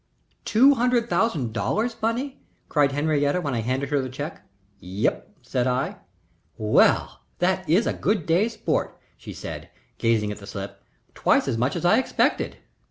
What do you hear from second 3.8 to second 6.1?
her the check. "Yep," said I.